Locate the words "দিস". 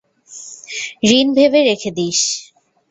1.97-2.19